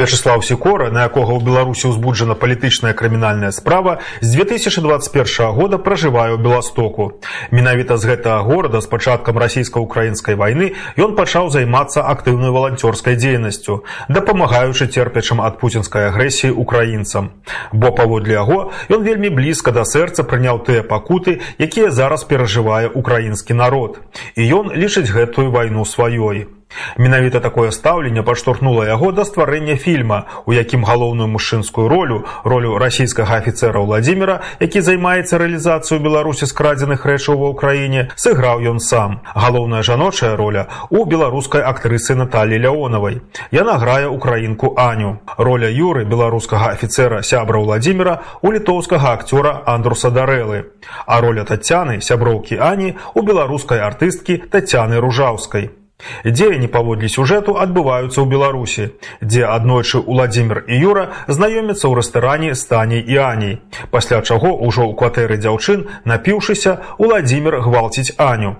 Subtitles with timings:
[0.00, 5.12] Вячеслав Сікора, на якога ў Беларусі ўзбуджана палітычная крымінальная справа, з 2021
[5.52, 7.20] года пражывае ў Беластоку.
[7.52, 14.88] Менавіта з гэтага горада з пачаткам расійска-украінскай вайны ён пачаў займацца актыўнай валанцёрскай дзейнасцю, дапамагаючы
[14.88, 17.36] церпячым ад пуцінскай агрэсіі украінцам.
[17.76, 23.52] Бо паводле яго ён вельмі блізка да сэрца прыняў тыя пакуты, якія зараз перажывае украінскі
[23.52, 24.00] народ.
[24.32, 26.48] І ён лічыць гэтую вайну сваёй.
[26.96, 33.36] Менавіта такое стаўленне падштурхнула яго да стварэння фільма, у якім галоўную мужчынскую ролю ролю расійскага
[33.42, 39.20] афіцера Владзіміра, які займаецца рэалізацыю беларусі скрадзеных рэчаў ва ўкраіне, сыграў ён сам.
[39.34, 43.20] Галоўная жаночая роля у беларускай актрысы Наталі Ляонавай.
[43.50, 45.18] Яна грае украінку Аню.
[45.38, 50.64] Роля юры беларускага афіцера сябра Владзіміра у літоўскага акцёра Андруса Дарэлы.
[51.06, 55.79] А роля Тацяны сяброўкі Ані у беларускай артысткі Тацяны Ружаўскай.
[56.24, 58.84] Дзеянні паводле сюжэту адбываюцца ў Беларусі,
[59.20, 63.54] дзе аднойчы Уладзімир і Юра знаёмяцца ў рэстаране станей і Аней.
[63.90, 68.56] Пасля чаго ўжо ў кватэры дзяўчын, напіўшыся, Уладзімир гвалціць Аню.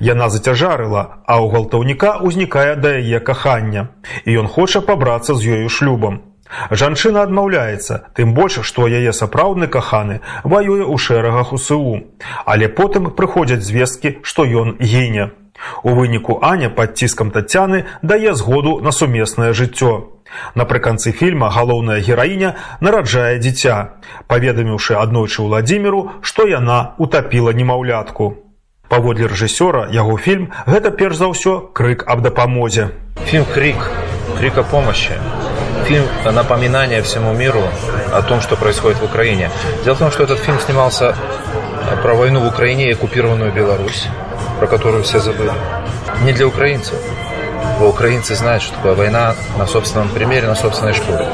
[0.00, 3.94] Яна зацяжарыла, а ў гвалтаўніка ўзнікае да яе кахання,
[4.26, 6.26] і ён хоча пабрацца з ёю шлюбам.
[6.70, 12.02] Жанчына адмаўляецца, тым больш, што яе сапраўдны каханы ваюе ў шэрагах УСУ,
[12.44, 15.30] але потым прыходзяць звесткі, што ён гіне.
[15.83, 20.15] У выніку Аня пад ціскам Тацяны дае згоду на сумеснае жыццё.
[20.55, 28.33] Напрыканцы фільма галоўная гераіня нараджае дзіця, паведаміўшы аднойчы ўладзіміру, што яна утапіла немаўлятку.
[28.89, 32.91] Паводле рэжысёра яго фільм гэта перш за ўсё крык аб дапамозе.
[33.25, 33.89] Фильм «Крик»,
[34.37, 35.13] «Крик о помощи».
[35.85, 37.63] Фильм напоминание всему миру
[38.11, 39.49] о том, что происходит в Украине.
[39.83, 41.15] Дело в том, что этот фильм снимался
[42.01, 44.07] про войну в Украине и оккупированную Беларусь
[44.60, 45.50] про которую все забыли.
[46.22, 46.94] Не для украинцев.
[47.80, 51.26] Украинцы знают, что такое война на собственном примере, на собственной шкуре.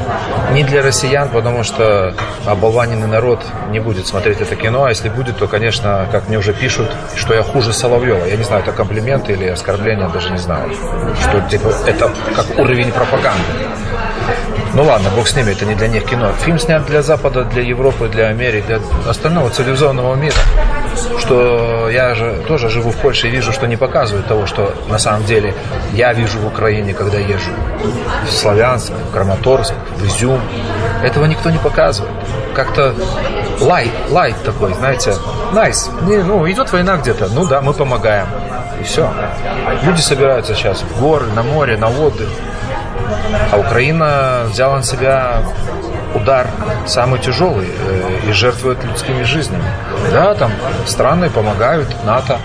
[0.53, 2.15] Не для россиян, потому что
[2.45, 6.53] оболваненный народ не будет смотреть это кино, а если будет, то, конечно, как мне уже
[6.53, 8.25] пишут, что я хуже Соловьева.
[8.27, 10.71] Я не знаю, это комплимент или оскорбление, даже не знаю.
[11.19, 13.43] Что типа, это как уровень пропаганды.
[14.77, 16.31] Ну ладно, бог с ними, это не для них кино.
[16.45, 18.79] Фильм снят для Запада, для Европы, для Америки, для
[19.09, 20.37] остального цивилизованного мира
[21.19, 24.97] что я же тоже живу в Польше и вижу, что не показывают того, что на
[24.97, 25.53] самом деле
[25.93, 27.51] я вижу в Украине, когда езжу.
[28.25, 30.41] В Славянск, в Краматорск, в Изюм.
[31.03, 32.13] Этого никто не показывает.
[32.55, 32.95] Как-то
[33.61, 35.13] лайт, лайт такой, знаете,
[35.53, 35.89] найс.
[36.01, 36.23] Nice.
[36.25, 38.27] Ну, идет война где-то, ну да, мы помогаем.
[38.79, 39.11] И все.
[39.83, 42.29] Люди собираются сейчас в горы, на море, на отдых.
[43.51, 45.43] А Украина взяла на себя
[46.15, 46.47] удар
[46.85, 49.63] самый тяжелый э, и жертвует людскими жизнями.
[50.11, 50.51] Да, там
[50.85, 52.39] страны помогают, НАТО,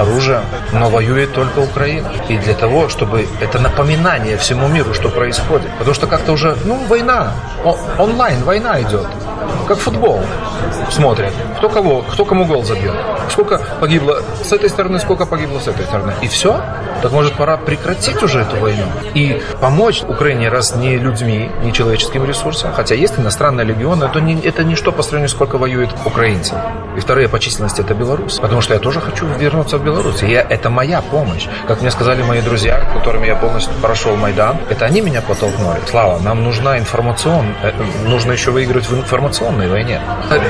[0.00, 0.40] оружие,
[0.72, 2.10] но воюет только Украина.
[2.28, 5.70] И для того, чтобы это напоминание всему миру, что происходит.
[5.78, 7.32] Потому что как-то уже, ну, война,
[7.98, 9.06] онлайн война идет,
[9.66, 10.20] как футбол
[10.90, 12.94] смотрят, кто кого, кто кому гол забьет,
[13.30, 16.12] сколько погибло с этой стороны, сколько погибло с этой стороны.
[16.22, 16.60] И все.
[17.02, 22.24] Так может пора прекратить уже эту войну и помочь Украине, раз не людьми, не человеческим
[22.24, 26.58] ресурсом, хотя есть иностранные легионы, это, не, это ничто по сравнению, сколько воюет украинцев.
[26.96, 28.38] И вторая по численности это Беларусь.
[28.40, 30.22] Потому что я тоже хочу вернуться в Беларусь.
[30.22, 31.46] И я, это моя помощь.
[31.66, 35.80] Как мне сказали мои друзья, которыми я полностью прошел Майдан, это они меня подтолкнули.
[35.88, 37.72] Слава, нам нужна информацион, э,
[38.06, 40.00] нужно еще выиграть в информационной войне.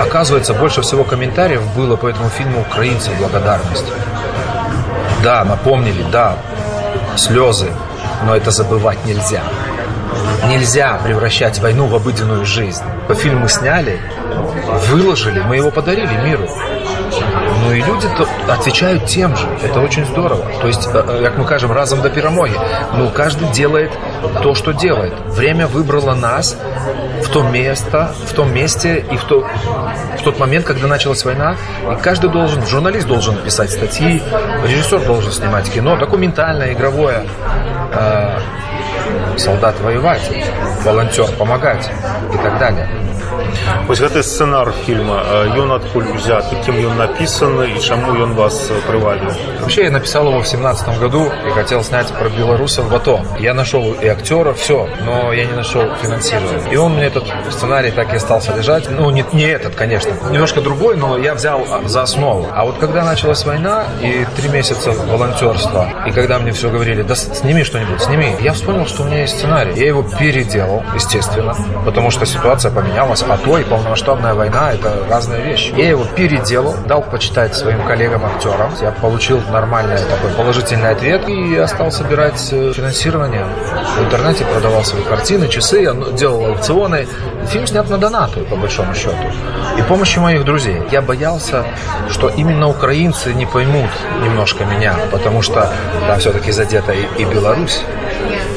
[0.01, 3.93] Оказывается, больше всего комментариев было по этому фильму украинцев благодарности.
[5.23, 6.37] Да, напомнили, да,
[7.17, 7.71] слезы,
[8.25, 9.43] но это забывать нельзя.
[10.49, 12.83] Нельзя превращать войну в обыденную жизнь.
[13.07, 14.01] По фильму сняли,
[14.89, 16.49] выложили, мы его подарили миру.
[17.69, 18.07] Ну и люди
[18.49, 19.47] отвечают тем же.
[19.63, 20.43] Это очень здорово.
[20.63, 22.55] То есть, э, э, как мы кажем, разом до перемоги.
[22.95, 23.93] Ну, каждый делает
[24.43, 25.13] то, что делает.
[25.27, 26.57] Время выбрало нас
[27.23, 29.47] в то место, в том месте и в, то,
[30.19, 31.57] в тот момент, когда началась война.
[31.93, 34.23] И каждый должен, журналист должен писать статьи,
[34.65, 37.27] режиссер должен снимать кино, документальное, игровое
[39.38, 40.30] Э, солдат воевать,
[40.84, 41.90] волонтер помогать
[42.34, 42.90] и так далее.
[43.88, 45.22] Вось гэты сцэнар фільма
[45.54, 49.30] ён адкуль узят кім ён напісаны і чаму ён вас прываліў
[49.60, 53.54] вообще я написал его в семнадцатом году и хотел снять про белорусов в АТО я
[53.54, 58.14] нашел и актера все но я не нашел финансирования и он мне этот сценарий так
[58.14, 62.48] и остался лежать ну не, не этот конечно немножко другой но я взял за основу
[62.52, 67.16] а вот когда началась война и три месяца волонтерства и когда мне все говорили да
[67.16, 69.73] сними что-нибудь сними я вспомнил что у меня есть сценарий.
[69.75, 71.55] Я его переделал, естественно,
[71.85, 75.73] потому что ситуация поменялась, а то и полномасштабная война– это разные вещи.
[75.77, 78.73] Я его переделал, дал почитать своим коллегам-актерам.
[78.81, 83.47] Я получил нормальный такой положительный ответ и я стал собирать э, финансирование.
[83.97, 87.07] В интернете продавал свои картины, часы, я делал аукционы.
[87.49, 89.17] Фильм снят на донаты, по большому счету.
[89.77, 90.83] И помощью моих друзей.
[90.91, 91.65] Я боялся,
[92.11, 93.91] что именно украинцы не поймут
[94.23, 95.71] немножко меня, потому что
[96.07, 97.81] там все-таки задета и, и Беларусь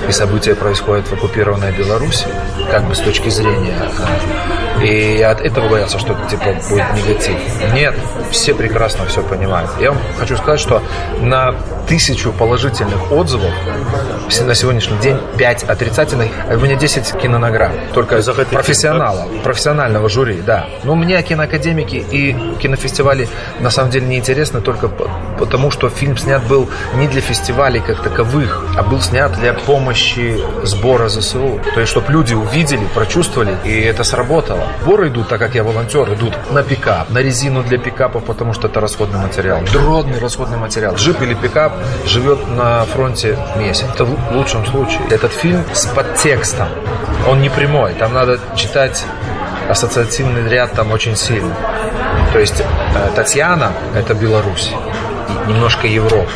[0.08, 2.26] и события происходят в оккупированной Беларуси,
[2.70, 3.76] как бы с точки зрения.
[4.84, 7.36] И я от этого боялся, что это типа будет негатив.
[7.74, 7.96] Нет,
[8.32, 9.70] все прекрасно все понимают.
[9.80, 10.82] Я вам хочу сказать, что
[11.20, 11.54] на
[11.88, 13.52] тысячу положительных отзывов
[14.46, 17.74] на сегодняшний день 5 отрицательных, а у меня 10 кинонаград.
[17.94, 20.68] Только За это профессионала, профессионального жюри, да.
[20.84, 23.28] Но мне киноакадемики и кинофестивали
[23.60, 24.88] на самом деле не интересны только
[25.38, 30.41] потому, что фильм снят был не для фестивалей как таковых, а был снят для помощи
[30.64, 31.60] сбора ЗСУ.
[31.74, 34.68] То есть, чтобы люди увидели, прочувствовали, и это сработало.
[34.82, 38.68] Сборы идут, так как я волонтер, идут на пикап, на резину для пикапов, потому что
[38.68, 39.62] это расходный материал.
[39.72, 40.96] Дродный расходный материал.
[40.96, 41.74] Джип или пикап
[42.06, 43.86] живет на фронте месяц.
[43.94, 45.02] Это в лучшем случае.
[45.10, 46.68] Этот фильм с подтекстом.
[47.28, 47.94] Он не прямой.
[47.94, 49.04] Там надо читать
[49.70, 51.56] ассоциативный ряд там очень сильно.
[52.34, 54.72] То есть э, Татьяна– это Беларусь,
[55.48, 56.30] немножко Европа.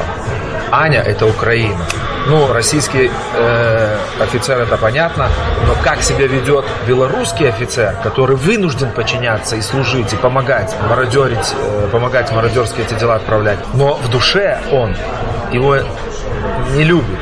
[0.71, 1.85] Аня– это Украина.
[2.27, 5.29] Ну, российский э, офицер это понятно,
[5.67, 11.87] но как себя ведет белорусский офицер, который вынужден подчиняться и служить, и помогать, мародерить, э,
[11.91, 13.59] помогать мародерские эти дела отправлять.
[13.75, 14.95] Но в душе он
[15.51, 15.77] его
[16.73, 17.19] не любит.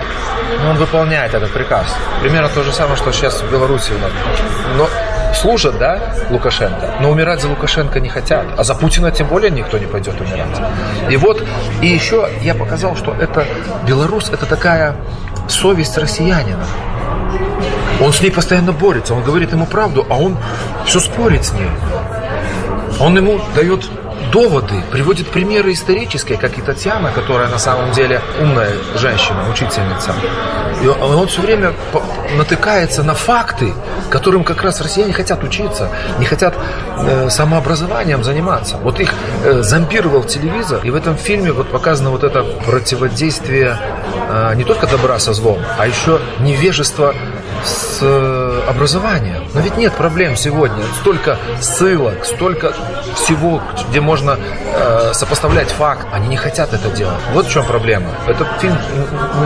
[0.64, 1.86] Но он выполняет этот приказ.
[2.22, 4.12] Примерно то же самое, что сейчас в Беларуси у нас.
[4.78, 4.90] Но
[5.34, 8.46] служат, да, Лукашенко, но умирать за Лукашенко не хотят.
[8.58, 10.62] А за Путина тем более никто не пойдет умирать.
[11.10, 11.44] И вот,
[11.82, 13.46] и еще я показал, что это
[13.88, 14.96] Беларусь, это такая
[15.48, 16.66] совесть россиянина.
[18.02, 20.38] Он с ней постоянно борется, он говорит ему правду, а он
[20.86, 21.70] все спорит с ней.
[23.00, 23.88] Он ему дает
[24.32, 30.14] доводы, приводит примеры исторические, как и Татьяна, которая на самом деле умная женщина, учительница.
[30.82, 31.74] И он все время
[32.38, 33.74] натыкается на факты,
[34.10, 35.90] которым как раз россияне хотят учиться,
[36.20, 36.56] не хотят
[36.98, 38.78] э, самообразованием заниматься.
[38.78, 39.14] Вот их
[39.44, 43.78] э, зомбировал телевизор, и в этом фильме вот показано вот это противодействие
[44.30, 47.14] э, не только добра со злом, а еще невежество
[47.64, 49.44] с э, образованием.
[49.54, 50.84] Но ведь нет проблем сегодня.
[51.02, 52.74] Столько ссылок, столько
[53.16, 56.06] всего, где можно э, сопоставлять факт.
[56.12, 57.20] Они не хотят это делать.
[57.34, 58.08] Вот в чем проблема.
[58.28, 58.78] Этот фильм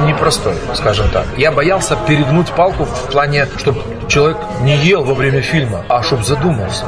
[0.05, 1.25] непростой, скажем так.
[1.37, 6.23] Я боялся перегнуть палку в плане, чтобы человек не ел во время фильма, а чтобы
[6.23, 6.85] задумался.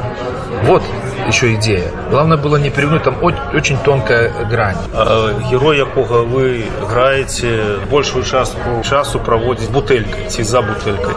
[0.64, 0.82] Вот
[1.30, 1.90] еще идея.
[2.10, 4.76] Главное было не перегнуть, там очень тонкая грань.
[4.92, 11.14] А, герой, якога вы играете, большую частку часу проводит бутылькой, ці за бутылькой.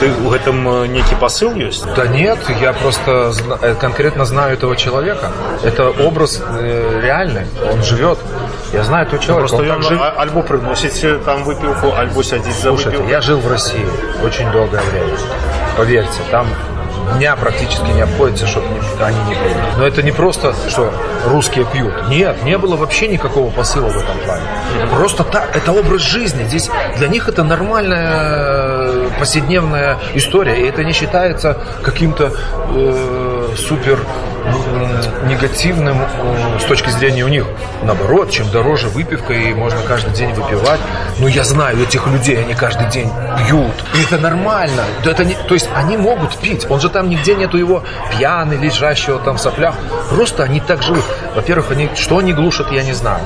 [0.00, 1.86] Ты у этом некий посыл есть?
[1.94, 3.32] Да нет, я просто
[3.62, 5.30] э, конкретно знаю этого человека.
[5.64, 8.18] Это образ э, реальный, он живет.
[8.72, 9.48] Я знаю этого человека.
[9.48, 10.00] Просто он, он жив...
[10.16, 13.10] альбо приносите там выпивку, альбо садить за Слушайте, выпивку.
[13.10, 13.86] я жил в России
[14.24, 15.16] очень долгое время.
[15.76, 16.46] Поверьте, там
[17.16, 18.66] дня практически не обходится, чтобы
[19.00, 19.56] они не пили.
[19.76, 20.92] Но это не просто, что
[21.26, 21.92] русские пьют.
[22.08, 24.42] Нет, не было вообще никакого посыла в этом плане.
[24.94, 26.44] Просто так, это образ жизни.
[26.44, 30.60] Здесь для них это нормальная повседневная история.
[30.60, 32.32] И это не считается каким-то
[32.74, 33.98] э, супер
[35.28, 37.46] негативным э, с точки зрения у них.
[37.82, 40.80] Наоборот, чем дороже выпивка, и можно каждый день выпивать.
[41.18, 43.84] Но я знаю этих людей, они каждый день пьют.
[43.94, 44.84] И это нормально.
[45.04, 46.66] Это не, то есть они могут пить.
[46.70, 47.82] Он же там нигде нету его
[48.16, 49.74] пьяный, лежащего там в соплях.
[50.10, 51.04] Просто они так живут.
[51.34, 53.22] Во-первых, они, что они глушат, я не знаю.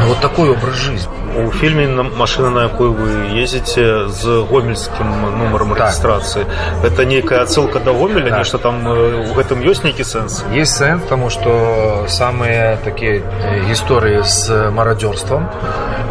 [0.00, 1.12] Но вот такой образ жизни.
[1.46, 5.06] У фільме машина на якой вы ездите з гомельскім
[5.38, 6.46] нумаром рэгістрацыі
[6.82, 8.38] это нейкая адсылка да гомеля Так.
[8.38, 13.72] нешта там э, у гэтым ёсць нейкі сэнс Есть сенс, потому что самые такие э,
[13.72, 15.48] истории с мародерством,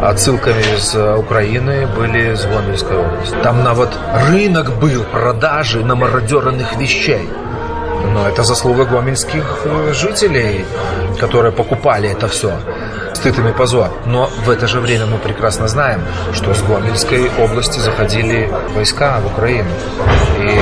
[0.00, 3.34] отсылками из э, Украины были с Гомельской области.
[3.42, 3.90] Там на вот
[4.30, 7.28] рынок был продажи намародеренных вещей.
[8.14, 10.64] Но это заслуга гомельских э, жителей,
[11.20, 12.52] которые покупали это все.
[13.23, 13.89] Стыд и.
[14.05, 16.01] Но в это же время мы прекрасно знаем,
[16.33, 19.69] что с Гомельской области заходили войска в Украину.
[20.39, 20.59] И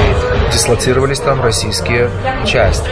[0.53, 2.11] дислоцировались там российские
[2.47, 2.91] части.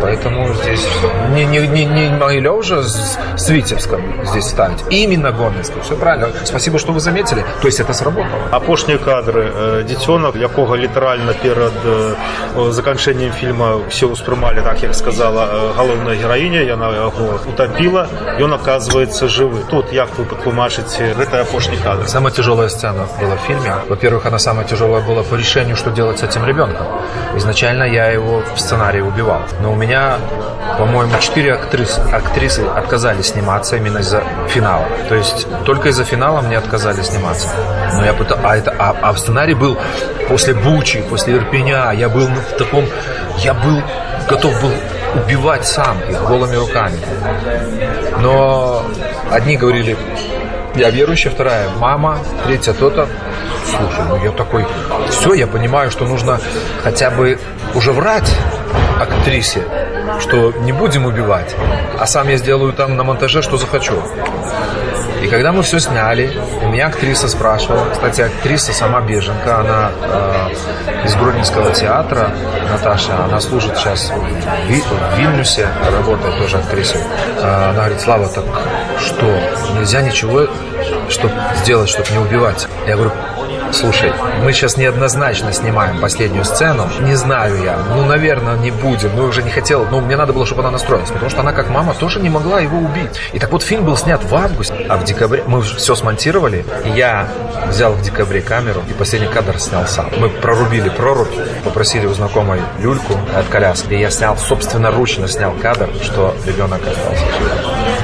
[0.00, 0.86] Поэтому здесь
[1.34, 4.78] не, не, не, не могли уже с, с Витебском здесь ставить.
[4.90, 5.80] Именно Гомельский.
[5.82, 6.30] Все правильно.
[6.44, 7.44] Спасибо, что вы заметили.
[7.60, 8.40] То есть это сработало.
[8.50, 12.14] апошнія кадры э, дзіцёнак якога літаральна перад э,
[12.72, 19.28] заканчэннем фільма все ўспрымалі так як сказала э, галоўная гераіня яна яго утапіла ён оказывается
[19.28, 23.74] жывы тут як вы патлумачыце гэты апошні кадр Самая тяжелая сцена была в фильме.
[23.88, 26.73] Во-первых, она самая тяжелая была по решению, что делать с этим ребенком.
[27.35, 29.41] Изначально я его в сценарии убивал.
[29.61, 30.17] Но у меня,
[30.77, 34.85] по-моему, четыре актрисы, актрисы отказались сниматься именно из-за финала.
[35.09, 37.49] То есть только из-за финала мне отказали сниматься.
[37.93, 38.39] Но я пытал...
[38.43, 38.73] А, это...
[38.77, 39.77] а, а в сценарии был
[40.29, 41.91] после Бучи, после Ирпеня.
[41.91, 42.85] Я был в таком...
[43.37, 43.81] Я был
[44.29, 44.71] готов был
[45.15, 46.97] убивать сам их голыми руками.
[48.19, 48.83] Но
[49.31, 49.97] одни говорили,
[50.75, 53.07] я верующая, вторая мама, третья то-то.
[53.65, 54.65] Слушай, ну я такой,
[55.09, 56.39] все, я понимаю, что нужно
[56.83, 57.39] хотя бы
[57.73, 58.31] уже врать
[58.99, 59.63] актрисе,
[60.19, 61.55] что не будем убивать,
[61.99, 63.93] а сам я сделаю там на монтаже, что захочу.
[65.21, 71.05] И когда мы все сняли, и меня актриса спрашивала, кстати, актриса сама беженка, она э,
[71.05, 72.31] из Гродненского театра,
[72.71, 77.01] Наташа, она служит сейчас в, Ви- в Вильнюсе, работает тоже актрисой.
[77.39, 78.43] Э, она говорит, Слава, так
[78.99, 79.25] что,
[79.77, 80.47] нельзя ничего
[81.09, 81.31] чтоб
[81.63, 82.67] сделать, чтобы не убивать?
[82.87, 83.11] Я говорю,
[83.71, 86.87] Слушай, мы сейчас неоднозначно снимаем последнюю сцену.
[87.01, 87.77] Не знаю я.
[87.95, 89.11] Ну, наверное, не будем.
[89.15, 89.85] Ну, уже не хотел.
[89.91, 91.09] Ну, мне надо было, чтобы она настроилась.
[91.09, 93.09] Потому что она, как мама, тоже не могла его убить.
[93.33, 94.85] И так вот, фильм был снят в августе.
[94.87, 96.65] А в декабре мы все смонтировали.
[96.85, 97.27] И я
[97.67, 100.09] взял в декабре камеру и последний кадр снял сам.
[100.19, 103.93] Мы прорубили прорубь, попросили у знакомой люльку от коляски.
[103.93, 107.51] И я снял, собственноручно снял кадр, что ребенок остался жив.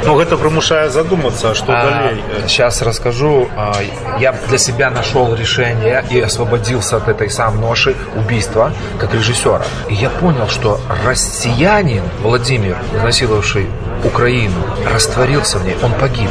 [0.04, 3.48] Ну гэта прымушае задумацца што далей Сейчас расскажу.
[3.56, 3.74] А,
[4.20, 9.64] Я для себя нашел решение и освободился от этой сам ноши убийства как режиссера.
[9.90, 13.68] И я понял, что россиянин Владимир, насиловавший
[14.04, 14.56] Украину,
[14.92, 16.30] растворился в ней, он погиб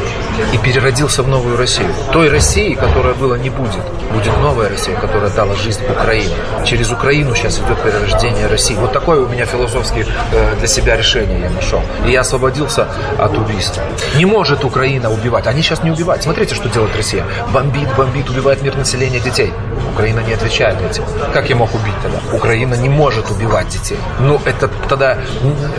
[0.53, 1.89] и переродился в новую Россию.
[2.11, 3.81] Той России, которая была, не будет.
[4.13, 6.33] Будет новая Россия, которая дала жизнь Украине.
[6.65, 8.75] Через Украину сейчас идет перерождение России.
[8.75, 11.81] Вот такое у меня философское э, для себя решение я нашел.
[12.05, 12.87] И я освободился
[13.17, 13.83] от убийства.
[14.15, 15.47] Не может Украина убивать.
[15.47, 16.23] Они сейчас не убивают.
[16.23, 17.25] Смотрите, что делает Россия.
[17.53, 19.53] Бомбит, бомбит, убивает мир населения детей.
[19.93, 21.03] Украина не отвечает этим.
[21.33, 22.19] Как я мог убить тогда?
[22.35, 23.97] Украина не может убивать детей.
[24.19, 25.17] Ну, это тогда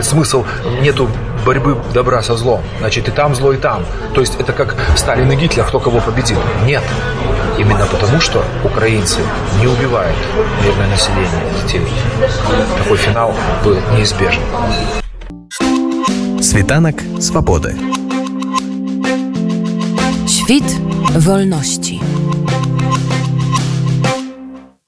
[0.01, 0.45] смысл
[0.81, 1.09] нету
[1.45, 2.61] борьбы добра со злом.
[2.79, 3.85] Значит, и там зло, и там.
[4.13, 6.37] То есть это как Сталин и Гитлер, кто кого победил.
[6.65, 6.83] Нет.
[7.57, 9.19] Именно потому, что украинцы
[9.59, 10.15] не убивают
[10.63, 11.85] мирное население детей.
[12.77, 13.33] Такой финал
[13.63, 14.41] был неизбежен.
[16.41, 17.75] Світанок свободи.
[20.27, 20.75] Świt
[21.15, 22.01] wolności.